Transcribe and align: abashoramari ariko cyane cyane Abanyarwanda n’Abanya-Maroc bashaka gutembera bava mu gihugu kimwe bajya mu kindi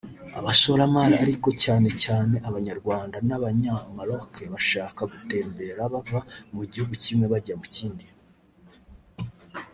abashoramari 0.39 1.15
ariko 1.23 1.47
cyane 1.63 1.89
cyane 2.03 2.35
Abanyarwanda 2.49 3.17
n’Abanya-Maroc 3.27 4.33
bashaka 4.53 5.01
gutembera 5.11 5.81
bava 5.93 6.19
mu 6.55 6.63
gihugu 6.71 6.93
kimwe 7.03 7.25
bajya 7.33 7.55
mu 7.61 7.67
kindi 7.75 8.05